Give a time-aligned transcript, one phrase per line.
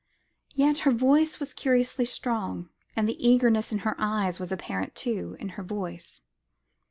[0.55, 5.37] Yet her voice was curiously strong, and the eagerness in her eyes was apparent, too,
[5.39, 6.21] in her voice.